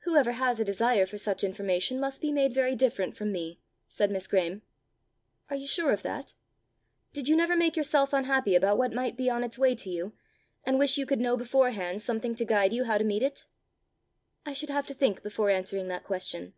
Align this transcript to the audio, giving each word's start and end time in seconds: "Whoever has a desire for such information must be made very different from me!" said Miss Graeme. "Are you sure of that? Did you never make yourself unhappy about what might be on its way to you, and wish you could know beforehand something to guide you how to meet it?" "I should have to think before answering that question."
"Whoever 0.00 0.32
has 0.32 0.58
a 0.58 0.64
desire 0.64 1.06
for 1.06 1.18
such 1.18 1.44
information 1.44 2.00
must 2.00 2.20
be 2.20 2.32
made 2.32 2.52
very 2.52 2.74
different 2.74 3.16
from 3.16 3.30
me!" 3.30 3.60
said 3.86 4.10
Miss 4.10 4.26
Graeme. 4.26 4.62
"Are 5.50 5.54
you 5.54 5.68
sure 5.68 5.92
of 5.92 6.02
that? 6.02 6.34
Did 7.12 7.28
you 7.28 7.36
never 7.36 7.54
make 7.56 7.76
yourself 7.76 8.12
unhappy 8.12 8.56
about 8.56 8.76
what 8.76 8.92
might 8.92 9.16
be 9.16 9.30
on 9.30 9.44
its 9.44 9.60
way 9.60 9.76
to 9.76 9.88
you, 9.88 10.14
and 10.64 10.80
wish 10.80 10.98
you 10.98 11.06
could 11.06 11.20
know 11.20 11.36
beforehand 11.36 12.02
something 12.02 12.34
to 12.34 12.44
guide 12.44 12.72
you 12.72 12.82
how 12.86 12.98
to 12.98 13.04
meet 13.04 13.22
it?" 13.22 13.46
"I 14.44 14.52
should 14.52 14.70
have 14.70 14.88
to 14.88 14.94
think 14.94 15.22
before 15.22 15.48
answering 15.50 15.86
that 15.86 16.02
question." 16.02 16.54